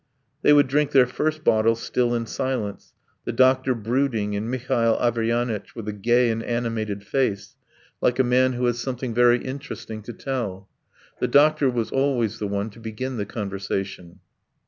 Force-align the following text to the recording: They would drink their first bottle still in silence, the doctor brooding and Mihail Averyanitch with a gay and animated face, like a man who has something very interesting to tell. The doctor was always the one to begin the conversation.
They 0.41 0.51
would 0.51 0.67
drink 0.67 0.93
their 0.93 1.05
first 1.05 1.43
bottle 1.43 1.75
still 1.75 2.15
in 2.15 2.25
silence, 2.25 2.95
the 3.23 3.31
doctor 3.31 3.75
brooding 3.75 4.35
and 4.35 4.49
Mihail 4.49 4.97
Averyanitch 4.99 5.75
with 5.75 5.87
a 5.87 5.93
gay 5.93 6.31
and 6.31 6.41
animated 6.41 7.03
face, 7.05 7.55
like 8.01 8.17
a 8.17 8.23
man 8.23 8.53
who 8.53 8.65
has 8.65 8.79
something 8.79 9.13
very 9.13 9.37
interesting 9.45 10.01
to 10.01 10.13
tell. 10.13 10.67
The 11.19 11.27
doctor 11.27 11.69
was 11.69 11.91
always 11.91 12.39
the 12.39 12.47
one 12.47 12.71
to 12.71 12.79
begin 12.79 13.17
the 13.17 13.27
conversation. 13.27 14.21